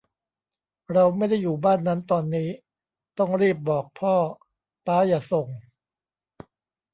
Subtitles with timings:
[0.91, 2.49] เราไม่ได้อยู่บ้านนั้นตอนนี้
[3.17, 4.15] ต้องรีบบอกพ่อ
[4.85, 5.47] ป๊าอย่าส่ง